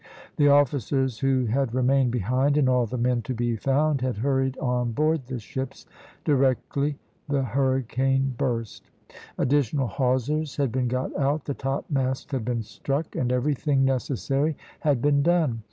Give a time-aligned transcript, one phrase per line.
[0.37, 4.57] The officers who had remained behind and all the men to be found had hurried
[4.57, 5.85] on board the ships
[6.25, 6.97] directly
[7.29, 8.89] the hurricane burst;
[9.37, 15.03] additional hawsers had been got out; the topmasts had been struck, and everything necessary had
[15.03, 15.59] been done.